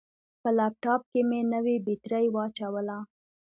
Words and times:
په 0.41 0.49
لپټاپ 0.57 1.01
کې 1.11 1.21
مې 1.29 1.41
نوې 1.53 1.75
بطرۍ 1.85 2.25
واچوله. 2.31 2.97